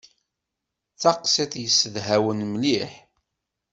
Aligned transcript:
D 0.95 0.97
taqsiṭ 1.01 1.53
yessedhawen 1.63 2.39
mliḥ. 2.51 2.91